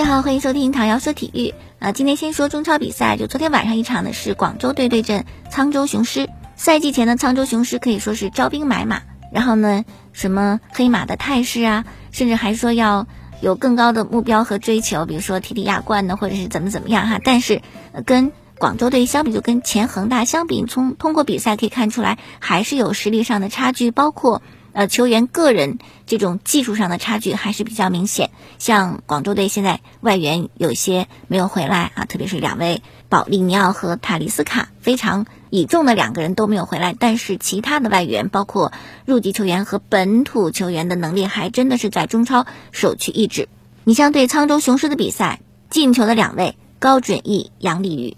[0.00, 1.52] 家好，欢迎收听唐瑶说体育。
[1.78, 6.30] 啊，今天先说中超比赛，就昨天晚上一场呢是广州队对阵沧州雄狮。
[6.56, 9.84] 赛季前的沧州雄狮可以说是招兵买马，然后呢，
[10.14, 13.08] 什么黑马的态势啊，甚至还说要
[13.42, 17.20] 有更高的目标和追求，比如说踢踢亚冠呢，或者是怎么怎么样哈。
[17.22, 17.60] 但是
[18.06, 24.40] 跟广州队相比，就跟前恒大相比，从通过比赛可以看出来，还是有实力上的差距，包括。
[24.72, 28.30] 呃，球员个人这种技术上的差距还是比较明显。
[28.58, 36.94] 像广州队现在外援有些没有回来啊，特别是两位保利尼奥和塔利斯卡非常倚重的两个人都没有回来。
[36.98, 38.72] 但是其他的外援，包括
[39.06, 43.48] 入籍球员和本土球员的能力，还真的是在中超首屈一指。
[43.84, 48.16] 你像对沧州雄狮的比赛，进球的两位高准翼、杨立宇。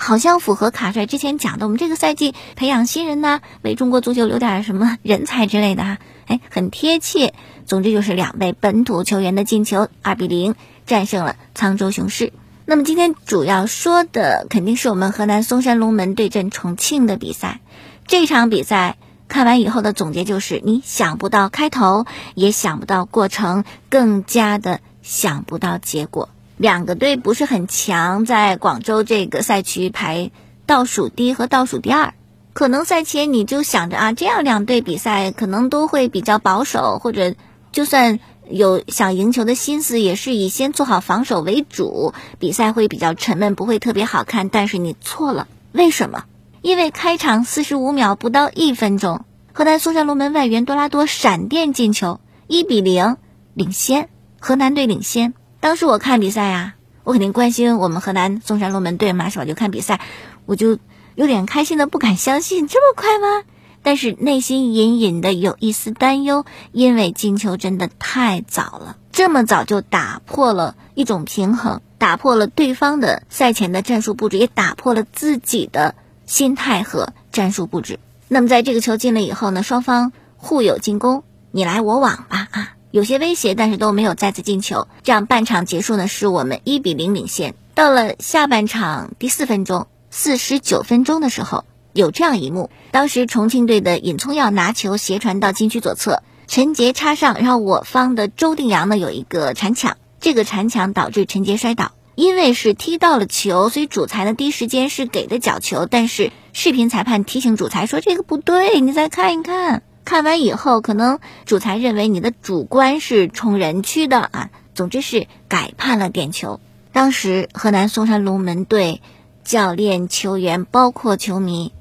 [0.00, 5.98] 好像符合卡帅之前讲的，我们这个赛季培养新人呢，为中国足球留点什么人才之类的哈。
[6.26, 7.34] 哎，很贴切。
[7.66, 10.54] 总之就是两位本土球员的进球，二比零
[10.86, 12.32] 战胜了沧州雄狮。
[12.64, 17.60] 那么今天主要说的肯定是我们河南嵩山龙门对阵重庆的比赛。
[18.06, 18.96] 这场比赛
[19.28, 26.30] 看完以后的总结就是：你想不到开头，也想不到过程，更加的想不到结果。
[26.60, 30.30] 两个队不是很强，在广州这个赛区排
[30.66, 32.12] 倒数第一和倒数第二，
[32.52, 37.34] 可能赛前你就想着啊，这样两队比赛可能都会比较保守，或者
[37.72, 44.50] 就算有想赢球的心思，也是以先做好防守为主，比赛会比较沉闷，不会特别好看。
[44.50, 46.24] 但是你错了，为什么？
[46.60, 49.24] 因为开场四十五秒不到一分钟，
[49.54, 53.16] 河南嵩山龙门外援多拉多闪电进球，一比零
[53.54, 55.32] 领先，河南队领先。
[55.60, 59.44] 当时我看比赛呀，我肯定关心我们河南嵩山龙门队嘛，是吧？
[59.44, 60.00] 就看比赛，
[60.46, 60.78] 我就
[61.14, 63.44] 有点开心的不敢相信，这么快吗？
[63.82, 75.94] 但是内心隐隐的有一丝担忧，因为进球真的太早了，这么早就打破了一种平衡，打破了对方的赛前的战术布置，也打破了自己的
[76.26, 77.98] 心态和战术布置。
[78.28, 82.72] 那么在这个球进了以后呢，双方互有进攻，你来我往吧，啊。
[82.90, 84.88] 有些威胁，但是都没有再次进球。
[85.02, 87.54] 这样半场结束呢，是我们一比零领先。
[87.74, 101.92] 到了下半场第四分钟，四十九分钟的时候，有这样一幕：当时重庆队的尹聪耀拿球斜传到禁区左侧，陈杰插上，然后我方的周定洋呢有一个铲抢，这个铲抢导致陈杰摔倒。
[102.16, 109.84] 因为是踢到了球，所以主裁呢第一时间是给的角球，但是视频裁判提醒主裁说这个不对，你再看一看。
[110.04, 116.60] 看完以后，可能主裁认为你的主观是冲人区的啊，总之是改判了点球。
[116.92, 119.00] 当时河南嵩山龙门队
[119.44, 121.72] 教练、球员，包括球迷，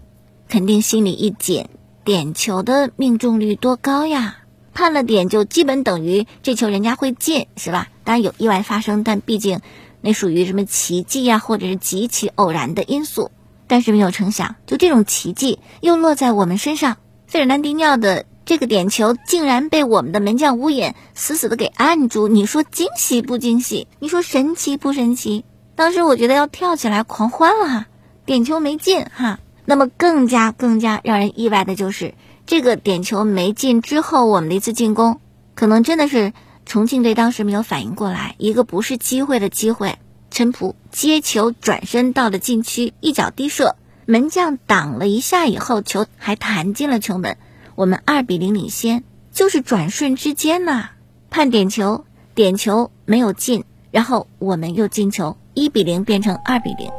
[0.47, 1.67] 肯定心里一紧，
[2.03, 4.37] 点球的命中率多高呀？
[4.73, 7.87] 判了点就基本等于这球人家会进，是吧？
[8.03, 9.61] 当然有意外发生，但毕竟
[10.01, 13.31] 那属于什么奇迹呀，或者是极其偶然的因素。
[13.67, 16.97] 但是没有成想，就这种奇迹又落在我们身上。
[17.29, 23.87] 费尔南迪尼奥的这个点球竟然被我们的门将乌眼死死的给按住，你说惊喜不惊喜？
[23.99, 25.45] 你说神奇不神奇？
[25.75, 27.87] 当时我觉得要跳起来狂欢了哈，
[28.25, 29.39] 点球没进哈。
[29.63, 32.15] 那么更加更加让人意外的就是
[32.47, 35.21] 这个点球没进之后，我们的一次进攻，
[35.53, 36.33] 可能真的是
[36.65, 39.99] 重庆队当时没有反应过来，一个不是机会的机会，
[40.31, 43.75] 陈普接球转身到了禁区，一脚低射。
[44.09, 47.37] 门将挡了一下以后，球还弹进了球门，
[47.75, 50.89] 我们二比零领先，就是转瞬之间呐，
[51.29, 56.89] 判点球，点球没有进，然后我们又进球，一比零变成二比零。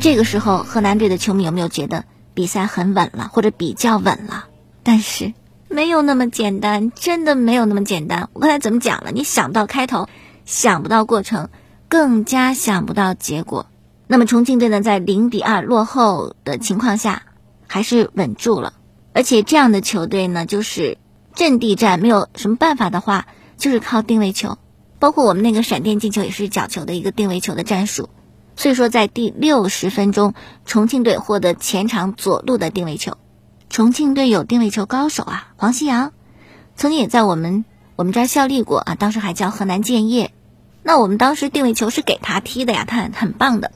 [0.00, 4.46] 这个时候，河南队的球迷有没有觉得比赛很稳了，或者比较稳了？
[4.82, 5.34] 但是
[5.68, 8.30] 没有那么简单，真的没有那么简单。
[8.32, 9.10] 我刚才怎么讲了？
[9.12, 10.08] 你想到开头，
[10.46, 11.50] 想不到过程，
[11.88, 13.66] 更加想不到结果。
[14.06, 17.24] 那么重庆队呢，在零比二落后的情况下，
[17.66, 18.72] 还是稳住了。
[19.12, 20.96] 而且这样的球队呢，就是
[21.34, 23.26] 阵地战，没有什么办法的话，
[23.58, 24.56] 就是靠定位球。
[24.98, 28.08] 包括我们那个闪电进球，也是角球的一个定位球的战术。
[28.60, 30.34] 所以说，在第六十分钟，
[30.66, 33.16] 重庆队获得前场左路的定位球。
[33.70, 36.12] 重庆队有定位球高手啊，黄西洋，
[36.76, 37.64] 曾经也在我们
[37.96, 40.34] 我们这儿效力过啊，当时还叫河南建业。
[40.82, 43.72] 那我们当时定位球是给他踢的呀，他很很棒的。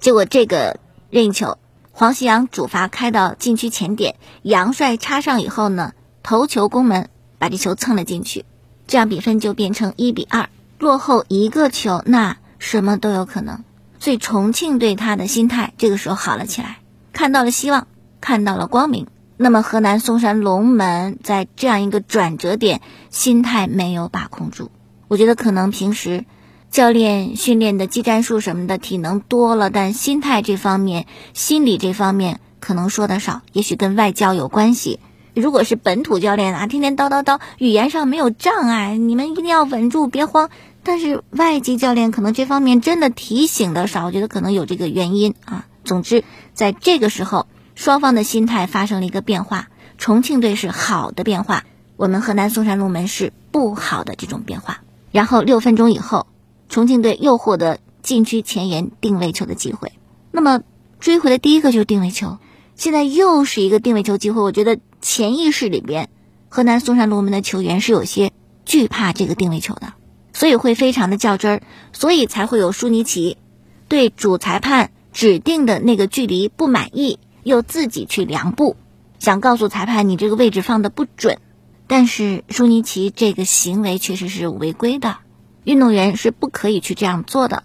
[0.00, 1.56] 结果这个任意球，
[1.92, 5.92] 黄西洋主罚开到禁区前点，杨帅插上以后呢，
[6.24, 7.08] 头球攻门，
[7.38, 8.44] 把这球蹭了进去。
[8.88, 10.48] 这样比分就变成一比二，
[10.80, 13.62] 落后一个球，那什么都有可能。
[14.04, 16.76] 所以重庆对他的心态这个时候好了起来，
[17.14, 17.86] 看到了希望，
[18.20, 19.06] 看到了光明。
[19.38, 24.70] 那么河南嵩山龙门在这样一个转折点，心态没有把控住。
[25.08, 26.26] 我觉得可能平时
[26.70, 35.00] 教练训练的技战术什么的体能多了，但心态这方面、心理这方面可能说的少，也许跟外教有关系。
[35.34, 40.50] 如果是本土教练啊，天天叨叨叨，语言上没有障碍，你们一定要稳住，别慌。
[40.84, 45.66] 但是外籍教练可能这方面真的提醒的少，我觉得可能有这个原因啊。
[45.82, 46.22] 总之，
[46.52, 47.48] 在这个时候。
[47.76, 51.64] 双方的心态发生了一个变化，重庆队是好的变化，
[51.96, 54.82] 我们河南嵩山龙门是不好的这种变化。
[55.10, 56.28] 然后六分钟以后，
[56.68, 59.90] 重庆队又获得禁区前沿定位球的机会。
[60.30, 60.62] 那么
[61.00, 62.38] 追回的第一个就是定位球，
[62.76, 64.40] 现在又是一个定位球机会。
[64.40, 66.08] 我觉得潜意识里边，
[66.48, 68.30] 河南嵩山龙门的球员是有些
[68.64, 69.94] 惧怕这个定位球的，
[70.34, 71.62] 所以会非常的较真儿，
[71.94, 73.38] 所以才会有舒尼奇。
[73.88, 77.18] 对主裁判指定的那个距离不满意。
[77.44, 78.74] 又自己去量步，
[79.18, 81.36] 想告诉裁判你这个位置放的不准，
[81.86, 85.18] 但是舒尼奇这个行为确实是违规的，
[85.62, 87.62] 运动员是不可以去这样做的，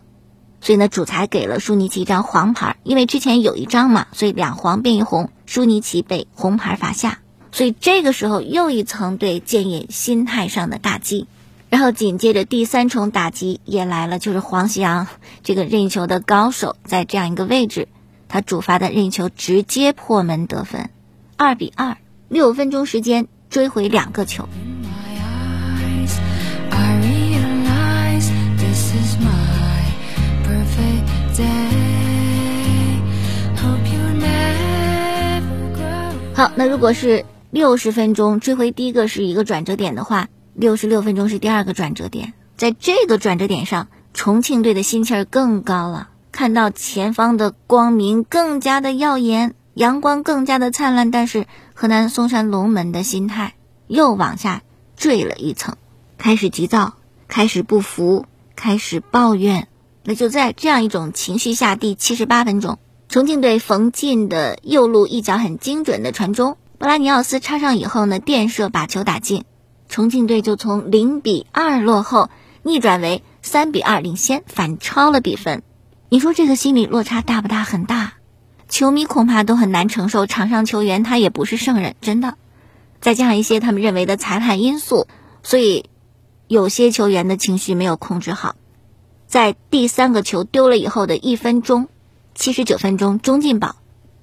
[0.59, 7.19] 所以呢，主裁给了舒尼奇一张黄牌，因为之前有一张嘛，所以两黄变一红，舒尼奇被红牌罚下，
[7.53, 11.25] 所以这个时候又一层对建业心态上的打击，
[11.69, 15.07] 然后紧接着第三重打击也来了，就是黄喜阳
[15.43, 17.87] 这个任意球的高手在这样一个位置。
[18.27, 20.89] 他主罚的任意球直接破门得分，
[21.37, 24.49] 二比二，六分钟时间追回两个球。
[36.33, 40.29] 好，那如果是六十分钟追回第一个是一个转折点的话，
[40.59, 46.09] 六十六分钟是第二个转折点，在这个转折点上，重庆队的心气儿更高了。
[46.33, 53.53] 看到前方的光明更加的耀眼，阳光更加的灿烂，但是河南嵩山龙门的心态
[53.87, 54.61] 又往下
[54.97, 55.77] 坠了一层，
[56.17, 56.95] 开始急躁，
[57.29, 58.25] 开始不服，
[58.57, 59.69] 开始抱怨。
[60.03, 69.45] 那就在这样一种情绪下，第七十八分钟，重庆队冯进的右路一脚很精准的传中，布拉尼奥斯插上以后呢，垫射把球打进，
[69.89, 72.29] 重庆队就从零比二落后
[72.61, 75.63] 逆转为三比二领先，反超了比分。
[76.09, 77.63] 你说这个心理落差大不大？
[77.63, 78.13] 很大，
[78.69, 80.27] 球迷恐怕都很难承受。
[80.27, 82.35] 场上球员他也不是圣人，真的。
[83.01, 85.07] 再加上一些他们认为的裁判因素，
[85.41, 85.89] 所以
[86.47, 88.55] 有些球员的情绪没有控制好。
[89.27, 91.87] 在第三个球丢了以后的一分钟，
[92.35, 93.75] 七十九分钟，钟进宝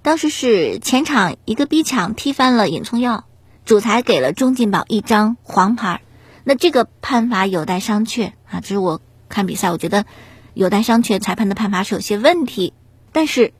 [0.02, 3.24] 当时是前场一个逼抢踢翻了尹聪耀，
[3.66, 6.00] 主裁给了钟进宝一张黄牌。
[6.44, 8.60] 那这个判罚有待商榷啊！
[8.60, 10.06] 这是我看比赛，我觉得。
[10.54, 12.72] 有待商榷，裁判的判罚是有些问题，
[13.12, 13.52] 但是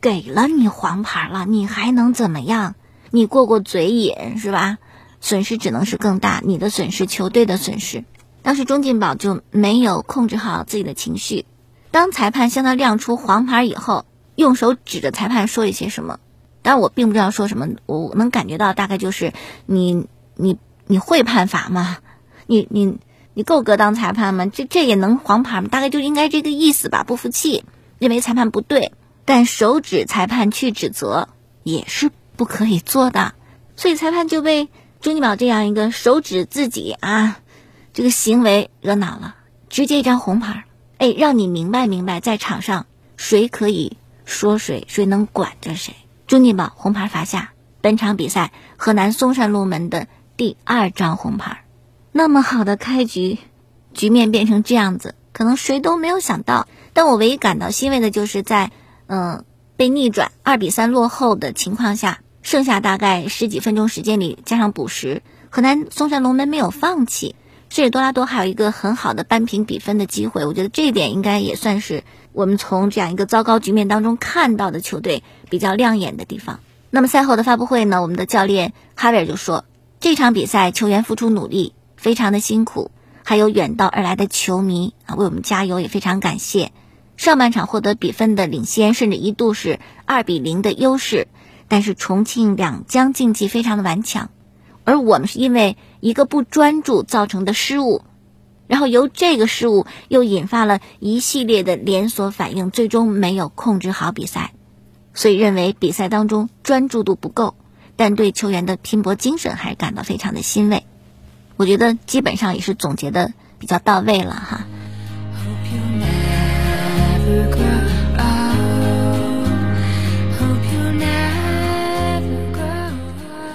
[0.00, 2.74] 给了你黄牌了，你还能怎么样？
[3.10, 4.78] 你过过嘴瘾是吧？
[5.20, 8.04] 损失只能是更大，你的损失，球队的损失。
[8.40, 11.44] 当时钟进宝就没有控制好自己的情绪，
[11.90, 16.18] 当裁判向他亮出黄牌以后，用手指着裁判说一些什么，
[16.68, 19.32] 但我并不知道说什么，我能感觉到大概就是
[19.64, 21.96] 你你你会判罚吗？
[22.46, 22.98] 你你。
[23.34, 24.46] 你够格当裁判吗？
[24.46, 25.68] 这这也能黄牌吗？
[25.70, 27.04] 大概就应该这个意思吧。
[27.04, 27.64] 不服气，
[28.00, 28.90] 认为裁判不对，
[29.24, 31.28] 但手指裁判去指责
[31.62, 33.34] 也是不可以做的。
[33.76, 34.64] 所以裁判就被
[35.00, 37.38] 钟金宝这样一个手指自己啊，
[37.92, 39.36] 这个行为惹恼了，
[39.68, 40.64] 直接一张红牌。
[40.96, 45.94] 哎，让你明白明白，在场上谁可以说谁，谁能管着谁。
[46.28, 51.64] 钟金宝红牌罚下，本场比赛河南嵩山龙门的第二张红牌。
[52.12, 53.38] 那么好的开局，
[53.94, 56.68] 局面变成这样子，可能谁都没有想到。
[56.92, 58.70] 但我唯一感到欣慰的就是在，
[59.06, 59.46] 嗯，
[59.78, 67.36] 被逆转二比三落后的情况下，剩下大概十几分钟时间里加上补时，河南嵩山龙门没有放弃，
[67.68, 70.44] 甚至多拉多还有一个很好的扳平比分的机会。
[70.44, 76.60] 我觉得这一点应该也算是我们从这样一个糟糕局面当中看到的球队比较亮眼的地方。
[76.90, 79.64] 那么赛后的发布会呢，我们的教练哈维尔就说，
[80.00, 81.74] 这场比赛球员付出努力。
[81.98, 82.92] 非常的辛苦，
[83.24, 86.70] 还有远道而来的球迷啊，为我们加油，也非常感谢。
[87.16, 91.26] 上半场获得比分的领先，甚至一度是二比零的优势，
[91.66, 94.30] 但是重庆两江竞技非常的顽强，
[94.88, 98.00] 而我们是因为一个不专注造成的失误，
[98.66, 104.54] 然后由这个失误又引发了一系列的连锁反应，最终没有控制好比赛，
[105.12, 107.54] 所以认为比赛当中专注度不够，
[107.96, 110.86] 但对球员的拼搏精神还感到非常的欣慰。
[111.58, 114.66] 我觉得基本上也是总结的比较到位了哈。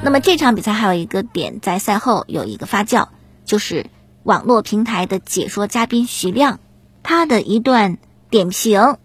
[0.03, 3.07] 那么这场比赛还有一个点，在赛后有一个发酵，
[3.45, 3.85] 就是
[4.23, 6.59] 网络平台的解说嘉宾徐亮，
[7.03, 7.97] 他的一段
[8.29, 8.97] 点评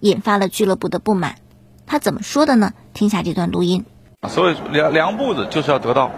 [0.00, 1.36] 引发了俱乐部的不满。
[1.86, 2.72] 他怎么说的呢？
[2.94, 3.84] 听下这段录音。
[4.28, 6.10] 所以量量步子就是要得到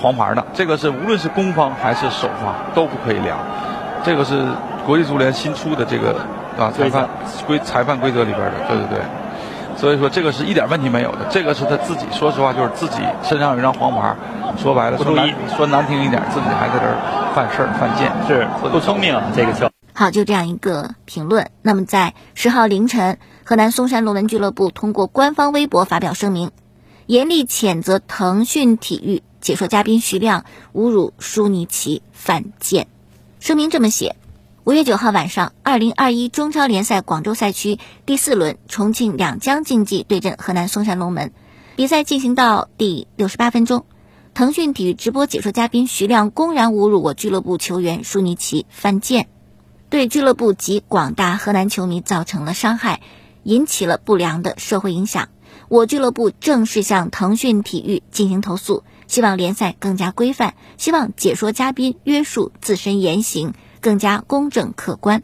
[0.00, 3.38] 黄牌的，这个是无论是攻方还是守方都不可以量。
[4.02, 4.46] 这个是
[4.86, 6.26] 国际足联新出的这个
[6.58, 7.08] 啊裁判
[7.46, 9.23] 规裁判规则里边的，对对对。
[9.84, 14.16] 所以说这个是一点问题没有的，这个是他自己，说实话就是自己身上有一张黄牌，
[14.56, 16.96] 说白了说难说难听一点，自己还在这儿
[17.34, 19.68] 犯事儿犯贱，是不聪明啊这个球。
[19.92, 21.50] 好，就这样一个评论。
[21.60, 26.50] 那么在十号凌晨，河南嵩山龙门俱乐部通过官方微博发表声明，
[27.04, 32.86] 严厉谴责腾讯体育解说嘉宾徐亮侮辱舒尼奇犯贱。
[33.38, 34.16] 声明这么写。
[34.64, 41.34] 五月九号晚上，二零二一中超联赛广州赛区第四轮，重庆两江竞技对阵河南嵩山龙门。
[41.76, 43.84] 比赛进行到第六十八分钟，
[44.32, 49.28] 腾讯体育直播解说嘉宾徐亮公然侮辱我俱乐部球员舒尼奇，犯贱，
[49.90, 53.02] 对俱乐部及广大河南球迷造成了伤害，
[53.42, 55.28] 引起了不良的社会影响。
[55.68, 63.52] 我俱乐部正式向腾讯体育进行投诉，希望联赛更加规范，希望解说嘉宾约束自身言行。
[63.84, 65.22] 更加公正客观，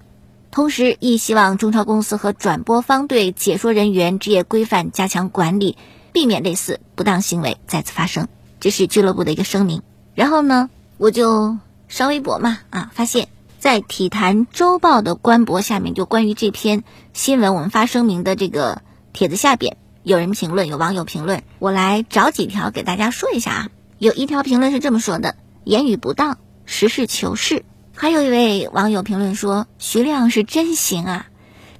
[0.50, 5.78] 同时亦希望中超公司和转播方对解说人员职业规范加强管理，
[6.12, 8.28] 避免类似不当行为再次发生。
[8.60, 9.80] 这是俱乐部的一个声明。
[10.14, 11.56] 然后呢，我就
[11.88, 18.82] 刷微博嘛，啊，发现，在体坛周报的官博下面，就关于这篇新闻，我们发声明的这个
[19.14, 23.68] 帖子下边，有人评论，有网友评论，我来找几条给大家说一下啊。
[23.96, 26.36] 有一条评论是这么说的：言语不当，
[26.66, 27.64] 实事求是。
[28.00, 31.26] 还有一位网友评论说：“徐亮是真行啊，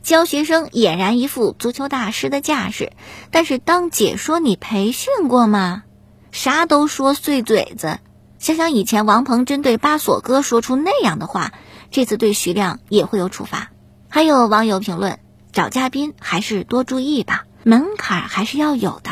[0.02, 2.92] 教学生俨然一副足球大师的架势。
[3.30, 5.84] 但是当解说，你培训过吗？
[6.30, 8.00] 啥都说碎嘴子。
[8.38, 11.54] 想想以前王鹏针对巴索哥说出那样的话，
[11.90, 13.70] 这次对徐亮也会有处罚。”
[14.10, 15.20] 还有网友评论
[15.52, 19.10] ：“找嘉宾还是多注意吧，门槛还是要有的，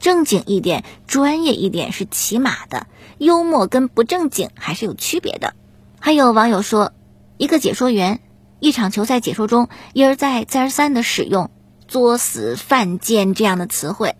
[0.00, 2.88] 正经一点、专业一点是起码的，
[3.18, 5.54] 幽默跟不正经还是有区别的。”
[6.02, 6.92] 还有网友说，
[7.36, 8.20] 一个解说员
[8.58, 11.50] 一场球赛解说中一而再再而三的使用
[11.86, 14.16] “作死”“犯贱”这样的词汇，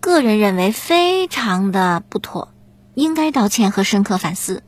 [0.00, 2.48] 个人认为非常的不妥，
[2.94, 4.62] 应该道歉和深刻反思。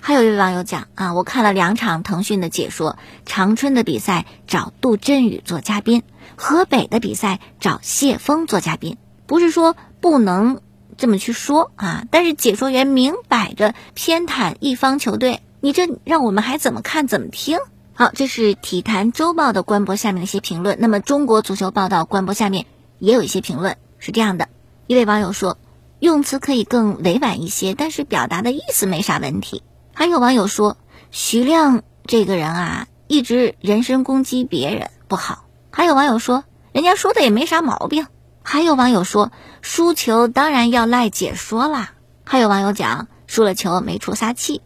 [0.00, 6.02] 还有一位网友讲啊，我看了两场腾讯的解说，长春的比赛找杜振宇做嘉宾，
[6.36, 10.60] 河北的比赛找谢峰做嘉宾，不是说不能
[10.96, 15.40] 这么去说啊，但是解说员明摆着偏袒一方球队。
[15.62, 17.58] 你这让我们还怎么看怎么听？
[17.92, 20.78] 好，这是体坛周报的官博下面的一些评论。
[20.80, 22.64] 那么中国足球报道官博下面
[22.98, 24.48] 也有一些评论，是这样的：
[24.86, 25.58] 一位网友说，
[25.98, 29.62] 用词可以更委婉一些，但是表达的意思没啥问题。
[29.92, 30.78] 还有网友说，
[31.10, 35.44] 徐亮这个人啊，一直人身攻击别人不好。
[35.70, 38.06] 还有网友说，人家说的也没啥毛病。
[38.42, 41.92] 还有网友说，输球当然要赖解说啦。
[42.24, 44.62] 还有网友讲，输了球没处撒气。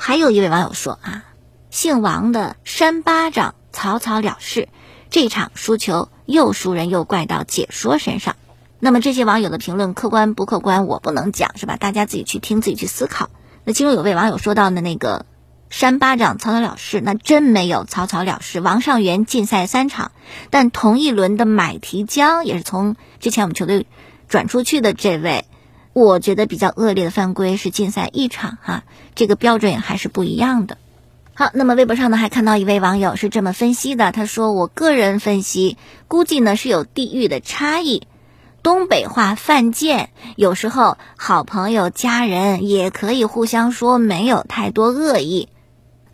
[0.00, 1.24] 还有一位网友说啊，
[1.70, 4.68] 姓王的扇巴掌草草了事，
[5.10, 8.36] 这场输球又输人又怪到解说身上。
[8.78, 11.76] 那么这些网友的评论客观不客观，我不能讲是吧？
[11.76, 13.28] 大家自己去听，自己去思考。
[13.64, 15.26] 那其中有位网友说到的那个
[15.68, 18.60] 扇巴掌草草了事，那真没有草草了事。
[18.60, 20.12] 王上元禁赛三场，
[20.50, 23.84] 但同一轮的买提江也是从之前我们球队
[24.28, 25.44] 转出去的这位。
[25.98, 30.78] 我觉得比较恶劣的犯规是禁赛一场哈，这个标准还是不一样的。
[31.34, 35.76] 好，那么微博上呢还看到一位网友是这么分析的，他说：“我个人分析，
[36.08, 38.06] 估计呢是有地域的差异。
[38.62, 45.48] 东北话犯贱，有时候好朋友、家人也可以互相说，没有太多恶意。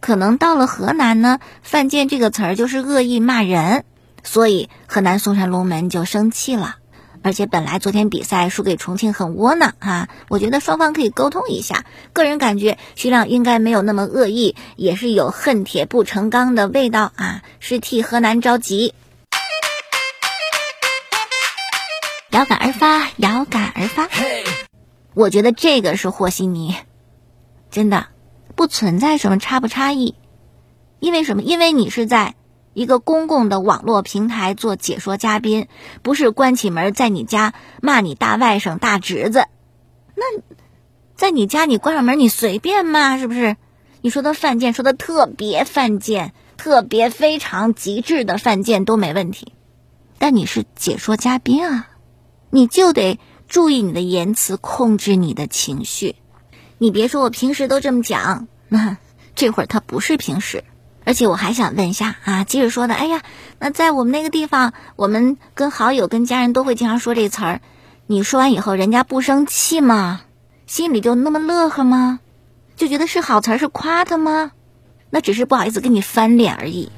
[0.00, 3.84] 可能到了河南呢，犯贱这个词儿就是恶意骂人，
[4.22, 6.76] 所以河南嵩山龙门就生气了。”
[7.24, 11.86] 而且本来昨天比赛输给重庆很窝囊啊，我觉得双方可以沟通一下。
[12.12, 18.92] 个人感觉徐亮应该没有那么恶意，也是有恨铁不成钢的味道啊，是替河南着急。
[22.30, 24.06] 遥感而发，遥感而发。
[25.14, 26.76] 我觉得这个是和稀泥，
[27.70, 28.08] 真的
[28.54, 30.14] 不存在什么差不差异，
[31.00, 31.42] 因为什么？
[31.42, 32.34] 因为你是在。
[32.74, 35.68] 一个公共的网络平台做解说嘉宾，
[36.02, 39.46] 不是关起门在你家骂你大外甥大侄子，
[40.14, 40.24] 那
[41.14, 43.56] 在你家你关上门你随便骂是不是？
[44.02, 49.52] 你说的犯贱，说的特别犯贱，特别非常极致的犯贱都没问题。
[50.18, 51.88] 但你是解说嘉宾啊，
[52.50, 56.16] 你就得注意你的言辞，控制你的情绪。
[56.78, 58.98] 你别说我平时都这么讲，那
[59.34, 60.64] 这会儿他不是平时。
[61.04, 63.22] 而且我还想问一下啊，即使说的，哎呀，
[63.58, 67.60] 那在我们那个地方，我们跟好友、跟家人都会经常说这词儿。
[68.06, 70.22] 你说完以后，人家不生气吗？
[70.66, 72.20] 心里就那么乐呵吗？
[72.76, 74.52] 就觉得是好词儿，是夸他吗？
[75.10, 76.90] 那只是不好意思跟你翻脸而已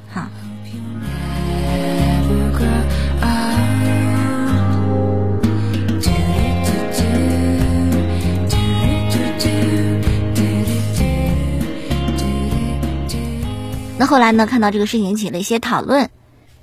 [13.98, 14.46] 那后来呢？
[14.46, 16.10] 看到这个事情引起了一些讨论，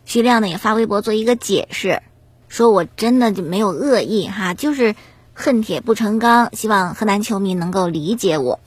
[0.06, 2.04] 徐亮呢也发微博做一个解释，
[2.48, 4.94] 说我真的就没有恶意哈，就是
[5.34, 8.60] 恨铁不成钢，希望河南球迷能够理解我。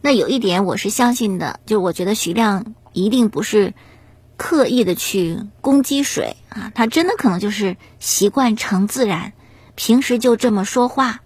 [0.00, 3.74] 那有一点我是相信的，就是我觉得徐亮一定不是
[4.36, 9.32] 刻意的去攻击谁啊，他真的可能就是习惯成自然，
[9.74, 11.22] 平时就这么说话，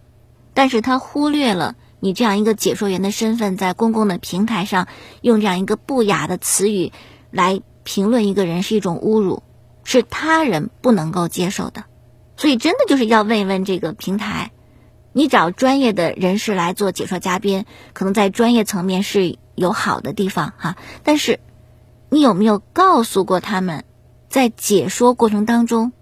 [0.55, 1.76] 但是他忽略了。
[2.00, 4.87] 你这样一个解说员的身份，在公共的平台上
[5.23, 6.93] 用这样一个不雅的词语
[7.31, 9.43] 来评论一个人，是一种侮辱，
[9.83, 11.85] 是他人不能够接受的。
[12.37, 14.50] 所以，真的就是要问一问这个平台，
[15.12, 20.76] 你找专业的人士来做解说嘉宾，可能在专业层面是有好的地方哈。
[21.03, 21.41] 但是，
[22.11, 23.85] 你有没有告诉过他们，
[24.29, 25.93] 在解说过程当中，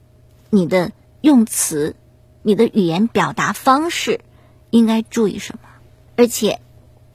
[0.51, 1.95] 你的用词、
[2.43, 4.21] 你的语言表达方式
[4.71, 5.69] 应该注意什么？
[6.17, 6.61] 而且，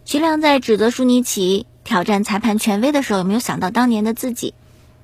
[0.04, 4.54] 徐亮在指责舒尼奇挑战裁判权威的时候，有没有想到当年的自己？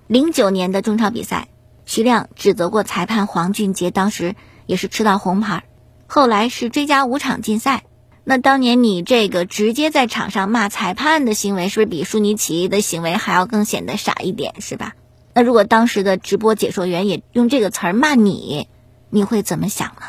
[0.08, 1.48] 零九年的中超比赛，
[1.86, 4.36] 徐亮指责过裁判黄俊杰，当时
[4.66, 5.64] 也是吃到红牌，
[6.08, 7.84] 后来是追加五场禁赛。
[8.26, 14.96] 那当年你这个直接在场上骂裁判的行为，是不是比舒尼奇的行为还要更显得傻一点，是吧？
[15.34, 18.68] 那如果当时的直播解说员也用这个词儿骂你，
[19.10, 20.02] 你会怎么想呢？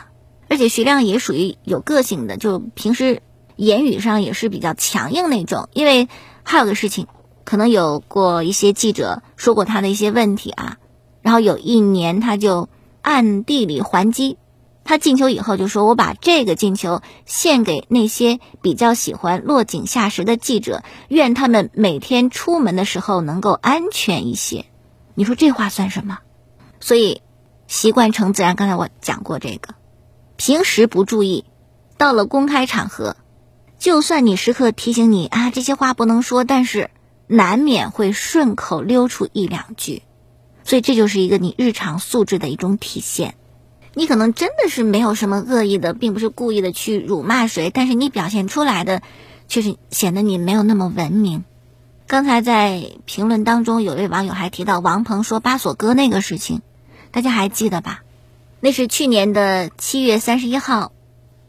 [0.48, 3.22] 而且徐亮也属于有个性的，就平时。
[3.56, 6.08] 言语上也是比较强硬那种，因为
[6.44, 7.06] 还有个事情，
[7.44, 10.78] 可能有过一些记者说过他的一些问题啊，
[11.22, 12.68] 然后有一年他就
[13.02, 14.36] 暗地里还击，
[14.84, 24.66] 他进球以后就说：“我把这个进球献给那些比较喜欢落井下石的记者，愿他们每天出门的时候能够安全一些。”
[25.14, 26.18] 你说这话算什么？
[26.78, 27.22] 所以
[27.66, 28.54] 习惯成自然。
[28.54, 29.74] 刚才我讲过这个，
[30.36, 31.46] 平时不注意，
[31.96, 33.16] 到了公开场合。
[33.86, 36.90] 就算你时刻提醒你啊，这些话不能说，但是
[37.28, 40.02] 难免会顺口溜出一两句，
[40.64, 43.36] 所以这就是一个你日常素质的一种体现。
[43.94, 49.02] 你可能真的是没有什么恶意的，并不是故意的去辱骂谁，但是你表现出来的
[49.46, 51.44] 却是显得你没有那么文明。
[52.08, 56.60] 刚才在评论当中，有位网友还提到王鹏说巴索哥那个事情，
[57.12, 58.02] 大家还记得吧？
[58.58, 60.90] 那是去年的七月三十一号。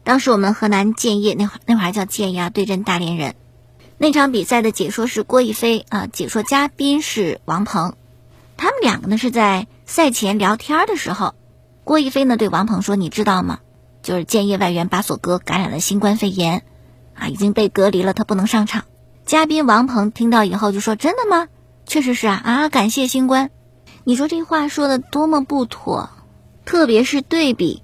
[0.08, 3.34] 当时我们河南建业那会那会还叫建业啊，对阵大连人，
[3.98, 7.92] 那场比赛的解说是郭一飞啊，解说嘉宾是王鹏，
[8.56, 11.34] 他们两个呢是在赛前聊天的时候，
[11.84, 13.58] 郭一飞呢对王鹏说：“你知道吗？
[14.02, 16.62] 就是建业外援巴索哥感染了新冠肺炎，
[17.12, 18.84] 啊，已经被隔离了，他不能上场。”
[19.26, 21.48] 嘉宾王鹏听到以后就说：“真的吗？
[21.84, 23.50] 确实是啊啊，感谢新冠。”
[24.04, 26.08] 你说这话说的多么不妥，
[26.64, 27.82] 特别是对比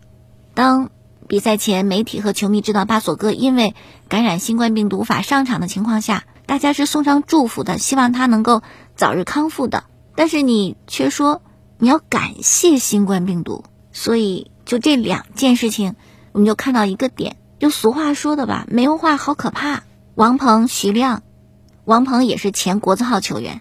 [0.55, 0.89] 当。
[1.35, 3.75] 比赛前，媒体和球迷知道巴索哥因为
[4.09, 8.63] 感染新冠病毒无法上场的情况下，大家是送上祝福的，希望他能够
[8.95, 9.83] 早日康复的。
[10.15, 11.43] 但是你却说
[11.77, 15.97] 你要感谢新冠病毒，所以就这两件事情，
[16.31, 19.83] 我们就看到一个点，就俗话说的吧，没文化好可怕。
[20.15, 21.25] 王鹏、徐亮，
[21.85, 23.61] 王鹏也是前国字号球员，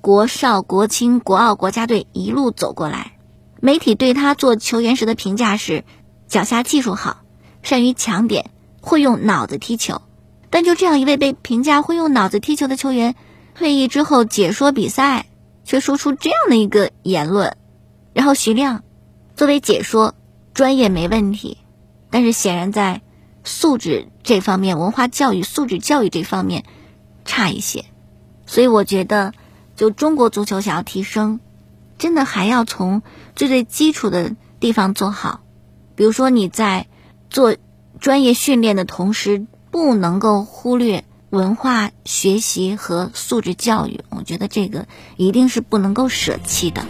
[0.00, 3.12] 国少、国青、国奥国家队一路走过来，
[3.60, 5.84] 媒体对他做球员时的评价是。
[6.32, 7.18] 脚下技术好，
[7.62, 8.48] 善于抢点，
[8.80, 10.00] 会用脑子踢球。
[10.48, 13.14] 但就这样一位被评价会用脑子踢球的球员，
[13.54, 15.26] 退役之后解说比赛，
[15.66, 17.58] 却说出这样的一个言论。
[18.14, 18.82] 然后徐亮
[19.36, 20.14] 作为解说
[20.54, 21.58] 专业没问题，
[22.08, 23.02] 但是显然在
[23.44, 26.64] 素质这方面、文化教育、素质教育这方面
[27.26, 27.84] 差一些。
[28.46, 29.34] 所以我觉得，
[29.76, 31.40] 就中国足球想要提升，
[31.98, 33.02] 真的还要从
[33.36, 35.40] 最最基础的地方做好。
[35.94, 36.86] 比如说你在
[37.30, 37.56] 做
[38.00, 44.00] 专业训练的同时，不能够忽略文化学习和素质教育。
[44.10, 46.84] 我觉得这个一定是不能够舍弃的。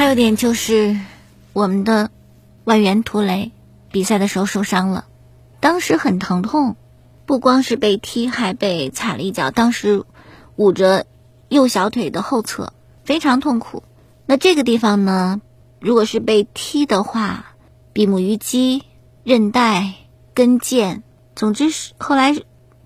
[0.00, 0.96] 还有点就是
[1.52, 2.10] 我们的
[2.64, 3.52] 外援图雷
[3.92, 5.04] 比赛的时候受伤了，
[5.60, 6.76] 当时很疼痛，
[7.26, 10.04] 不光是被踢，还被踩了一脚，当时
[10.56, 11.04] 捂着
[11.50, 12.72] 右小腿的后侧，
[13.04, 13.82] 非常痛苦。
[14.24, 15.42] 那这个地方呢，
[15.80, 17.54] 如果是被踢的话，
[17.92, 18.84] 比目鱼肌、
[19.22, 19.92] 韧带、
[20.32, 21.02] 跟腱，
[21.36, 22.34] 总之是后来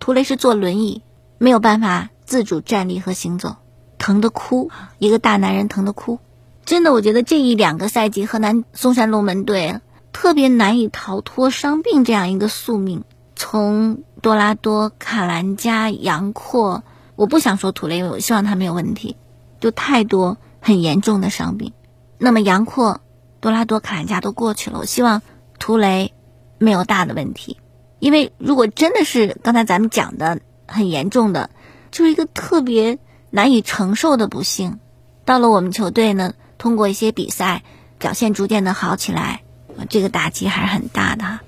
[0.00, 1.03] 图雷是坐轮椅，
[1.38, 3.55] 没有办法自主站立和行走，
[3.98, 6.18] 疼得哭，一个大男人疼得哭。
[6.64, 9.81] 真的，我觉得这一两个赛季，河南嵩山龙门队
[10.12, 13.05] 特别难以逃脱伤病这样一个宿命。
[13.37, 16.83] 从多拉多、卡兰加、杨阔，
[17.16, 19.16] 我不想说图雷，我希望他没有问题，
[19.61, 21.74] 就太多很严重的伤病。
[22.16, 23.03] 那么杨阔、
[23.40, 25.20] 多拉多、卡兰加都过去了，我希望
[25.59, 26.14] 图雷
[26.57, 27.59] 没有大的问题。
[27.98, 31.50] 因为如果真的是刚才咱们讲的很严重的，
[31.90, 32.98] 就是一个特别
[33.29, 34.79] 难以承受的不幸，
[35.27, 36.33] 到了我们球队呢。
[36.59, 37.62] 通过一些比赛
[37.99, 39.43] 表现逐渐的好起来，
[39.88, 41.40] 这个打击还是很大的。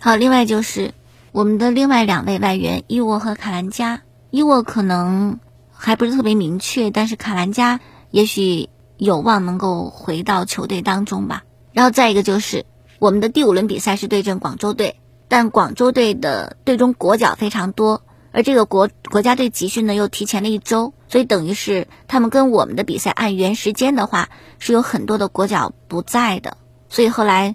[0.00, 0.94] 好，另外就是
[1.30, 5.38] 我们的另外两位外援伊沃和卡兰加，伊沃可能
[5.72, 11.44] 还不是特别明确，但是卡兰加也许有望能够回到球队当中吧。
[11.72, 12.66] 然后再一个就是
[12.98, 18.02] 我们的第五轮比赛是对阵广州队，但广州队的队中国脚非常多。
[18.32, 26.56] 而这个国国家队集训呢，又提前了一周，所以等于是他们跟我们的比赛按原时间的话，是有很多的国脚不在的。
[26.88, 27.54] 所以后来，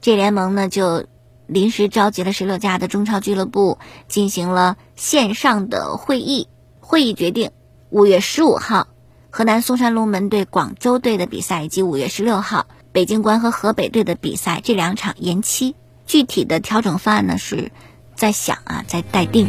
[0.00, 1.06] 这联盟呢就
[1.46, 3.78] 临时召集了十六家的中超俱乐部
[4.08, 6.48] 进行了线上的会议，
[6.80, 7.50] 会议决定
[7.88, 8.88] 五月十五号
[9.30, 15.74] 河南嵩山龙门对广州队的比赛，以及五月十六号北京国安和河北队的比赛这两场延期。
[16.06, 17.70] 具体的调整方案呢是
[18.16, 19.48] 在想啊，在待定。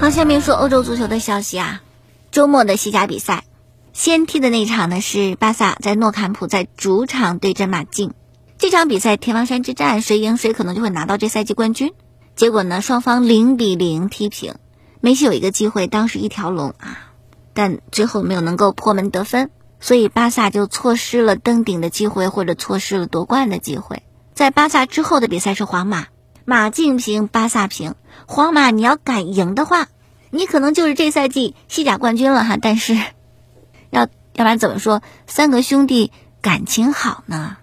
[0.00, 1.82] 好，下面说欧洲足球的消息啊。
[2.30, 3.44] 周末的西甲比赛，
[3.92, 8.14] 先踢的那场呢是巴萨在诺坎普在主场对阵马竞。
[8.56, 11.92] 这场比赛天王山之战，谁赢谁可能就会拿到这赛季冠军。
[12.34, 14.54] 结果呢，双方零比零踢平。
[15.02, 17.12] 梅西有一个机会，当时一条龙啊，
[17.52, 24.02] 但最后没有能够破门得分，所以巴萨就错失了登顶的机会，或者错失了夺冠的机会。
[24.32, 26.06] 在巴萨之后的比赛是皇马。
[26.50, 27.94] 马竞平，巴萨平，
[28.26, 29.86] 皇马你要敢赢的话，
[30.30, 32.56] 你可能就是这赛季西甲冠军了哈。
[32.60, 32.96] 但是，
[33.90, 36.10] 要要不然怎么说三个兄弟
[36.42, 37.58] 感情好呢？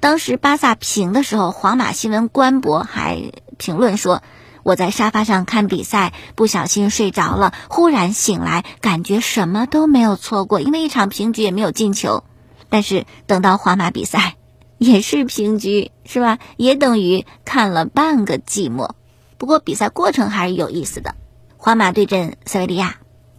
[0.00, 4.22] 当时巴萨平的时候，皇马新闻官博还评论说
[4.64, 12.24] ：“我在沙发上看比赛，不小心睡着了，忽然醒来，感觉什么都没有错过，因为一场平局也没有进球。
[12.70, 14.36] 但是等到皇马比赛。”
[14.82, 16.40] 也是平局，是吧？
[16.56, 18.90] 也等于看了半个寂寞。
[19.38, 21.14] 不过比赛过程还是有意思的。
[21.56, 22.96] 皇马对阵塞维利亚，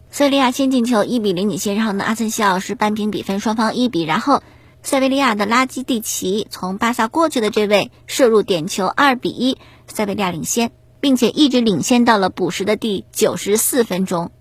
[0.10, 1.76] 塞维利亚先进球，一比零领先。
[1.76, 4.04] 然后呢，阿森西奥是扳平比分，双方一比。
[4.04, 4.42] 然后
[4.84, 14.32] 塞维利亚的拉基蒂奇从巴萨过去的这位射入点球，二比一，塞维利亚领先，并且一直领先到了补时的第九十四分钟，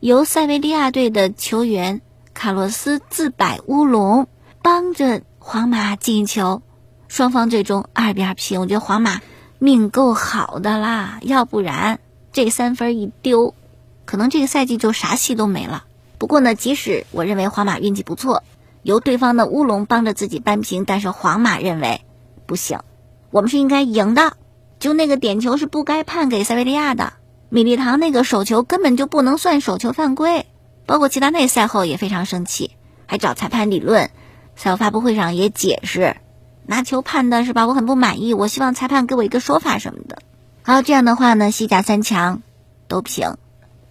[0.00, 2.02] 由塞维利亚队的球员
[2.34, 4.28] 卡洛斯自摆乌龙，
[4.62, 5.22] 帮着。
[5.42, 6.60] 皇马进球，
[7.08, 8.60] 双方最终二比二平。
[8.60, 9.22] 我觉得皇马
[9.58, 11.98] 命够好的啦，要不然
[12.30, 13.54] 这三分一丢，
[14.04, 15.84] 可能这个赛季就啥戏都没了。
[16.18, 18.44] 不过呢，即使我认为皇马运气不错，
[18.82, 22.02] 由对方的乌龙帮着自己扳平，但是皇马认为
[22.44, 22.80] 不行，
[23.30, 24.34] 我们是应该赢的。
[24.78, 27.14] 就那个点球是不该判给塞维利亚的，
[27.48, 30.46] 米利唐那个手球根本就不能算手球犯规。
[30.84, 32.72] 包括齐达内赛后也非常生气，
[33.06, 34.10] 还找裁判理论。
[34.60, 36.18] 赛后发布会上也解释，
[36.66, 37.66] 拿球判的是吧？
[37.66, 40.18] 我很不满意，我希望裁判给我一个说法什么的。
[40.60, 42.42] 好，这样的话呢，西甲三强
[42.86, 43.38] 都平，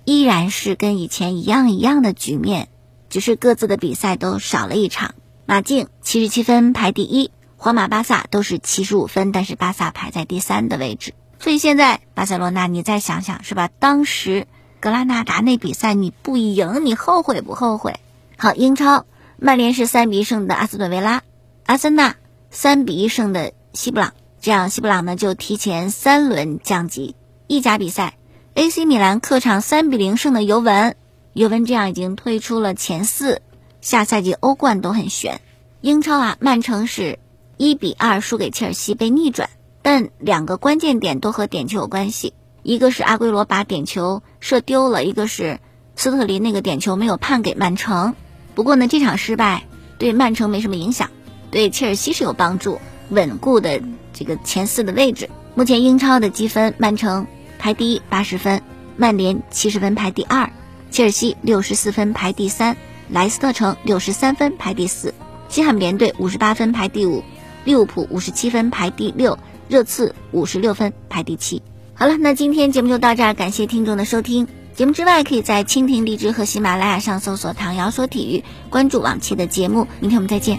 [0.05, 2.67] 依然是跟以前一样一样的局面，
[3.09, 5.15] 只是各自的比赛都少了一场。
[5.47, 11.15] 马竞七十七分排第一，皇马、巴萨都是七十五分，但是巴萨排在第三的位置。
[11.39, 13.71] 所以现在巴塞罗那，你再想想是吧？
[13.79, 14.45] 当时
[14.79, 17.99] 格拉纳达那比赛你不赢，你后悔不后悔？
[18.37, 19.07] 好，英超。
[19.41, 21.23] 曼联是三比一胜的阿斯顿维拉，
[21.65, 22.17] 阿森纳
[22.51, 27.15] 三比一胜的西布朗，这样西布朗呢就提前三轮降级。
[27.47, 28.17] 意甲比赛
[28.53, 30.97] ，AC 米兰客场三比零胜的尤文，
[31.31, 33.41] 尤文这样已经退出了前四，
[33.79, 35.39] 下赛季欧冠都很悬。
[35.79, 37.17] 英超啊，曼城是
[37.55, 39.49] 一比二输给切尔西被逆转，
[39.81, 45.61] 但两个关键点都和点球有关系，一个是阿圭罗把点球射丢了，一个是
[45.95, 48.15] 斯特林那个点球没有判给曼城。
[48.59, 49.63] 不过呢，这场失败
[49.97, 51.09] 对曼城没什么影响，
[51.49, 55.29] 对切尔西是有帮助，稳固的这个前四的位置。
[55.55, 57.25] 目前英超的积分，曼城
[57.57, 58.59] 排第一，八十分；
[58.97, 60.49] 曼联七十分排第二；
[60.91, 62.75] 切尔西六十四分排第三；
[63.09, 65.11] 莱斯特城六十三分排第四；
[65.47, 67.23] 西汉姆联队五十八分排第五；
[67.63, 69.37] 利物浦五十七分排第六；
[69.69, 71.61] 热刺五十六分排第七。
[71.93, 74.49] 好了，那今天节目就到这儿，感谢听众的收听。
[74.79, 79.85] 节目之外，可以在蜻蜓、荔枝和喜马拉雅上搜索“唐瑶说体育”，关注往期的节目。
[79.99, 80.57] 明天我们再见。